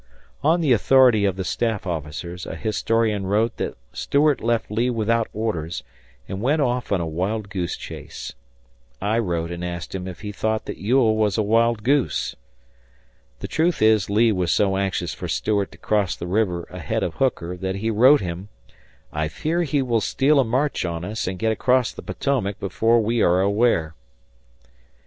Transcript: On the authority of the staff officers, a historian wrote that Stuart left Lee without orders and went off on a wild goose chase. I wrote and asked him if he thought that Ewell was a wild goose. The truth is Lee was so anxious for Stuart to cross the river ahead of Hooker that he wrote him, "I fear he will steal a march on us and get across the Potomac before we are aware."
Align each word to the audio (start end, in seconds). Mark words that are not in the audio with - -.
On 0.41 0.61
the 0.61 0.73
authority 0.73 1.25
of 1.25 1.35
the 1.35 1.43
staff 1.43 1.85
officers, 1.85 2.47
a 2.47 2.55
historian 2.55 3.27
wrote 3.27 3.57
that 3.57 3.77
Stuart 3.93 4.41
left 4.41 4.71
Lee 4.71 4.89
without 4.89 5.27
orders 5.31 5.83
and 6.27 6.41
went 6.41 6.59
off 6.59 6.91
on 6.91 6.99
a 6.99 7.05
wild 7.05 7.49
goose 7.51 7.77
chase. 7.77 8.33
I 8.99 9.19
wrote 9.19 9.51
and 9.51 9.63
asked 9.63 9.93
him 9.93 10.07
if 10.07 10.21
he 10.21 10.31
thought 10.31 10.65
that 10.65 10.77
Ewell 10.79 11.15
was 11.15 11.37
a 11.37 11.43
wild 11.43 11.83
goose. 11.83 12.35
The 13.41 13.47
truth 13.47 13.79
is 13.79 14.09
Lee 14.09 14.31
was 14.31 14.51
so 14.51 14.75
anxious 14.75 15.13
for 15.13 15.27
Stuart 15.27 15.71
to 15.73 15.77
cross 15.77 16.15
the 16.15 16.25
river 16.25 16.63
ahead 16.71 17.03
of 17.03 17.13
Hooker 17.17 17.55
that 17.57 17.75
he 17.75 17.91
wrote 17.91 18.21
him, 18.21 18.49
"I 19.13 19.27
fear 19.27 19.61
he 19.61 19.83
will 19.83 20.01
steal 20.01 20.39
a 20.39 20.43
march 20.43 20.83
on 20.83 21.05
us 21.05 21.27
and 21.27 21.37
get 21.37 21.51
across 21.51 21.91
the 21.91 22.01
Potomac 22.01 22.59
before 22.59 22.99
we 23.01 23.21
are 23.21 23.39
aware." 23.39 23.93